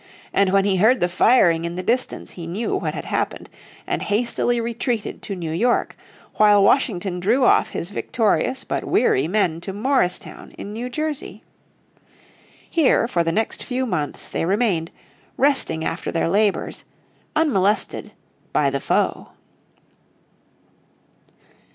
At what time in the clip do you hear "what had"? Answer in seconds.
2.75-3.05